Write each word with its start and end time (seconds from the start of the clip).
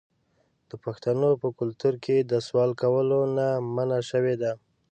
د 0.69 0.71
پښتنو 0.83 1.29
په 1.41 1.47
کلتور 1.59 1.93
کې 2.03 2.17
د 2.31 2.33
سوال 2.47 2.71
کولو 2.81 3.19
نه 3.37 3.47
منع 3.75 3.99
شوې 4.09 4.35
ده. 4.41 4.51